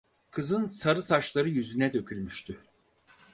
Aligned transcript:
Kızın 0.31 0.67
sarı 0.69 1.01
saçları 1.01 1.49
yüzüne 1.49 1.93
dökülmüştü. 1.93 2.57